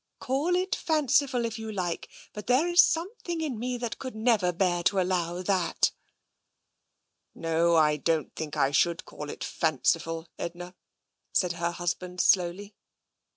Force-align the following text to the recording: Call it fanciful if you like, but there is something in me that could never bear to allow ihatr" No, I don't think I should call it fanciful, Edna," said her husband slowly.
Call 0.17 0.55
it 0.55 0.75
fanciful 0.75 1.45
if 1.45 1.59
you 1.59 1.71
like, 1.71 2.09
but 2.33 2.47
there 2.47 2.65
is 2.67 2.81
something 2.81 3.39
in 3.39 3.59
me 3.59 3.77
that 3.77 3.99
could 3.99 4.15
never 4.15 4.51
bear 4.51 4.81
to 4.85 4.99
allow 4.99 5.39
ihatr" 5.43 5.91
No, 7.35 7.75
I 7.75 7.97
don't 7.97 8.35
think 8.35 8.57
I 8.57 8.71
should 8.71 9.05
call 9.05 9.29
it 9.29 9.43
fanciful, 9.43 10.27
Edna," 10.39 10.73
said 11.33 11.53
her 11.53 11.69
husband 11.69 12.19
slowly. 12.19 12.73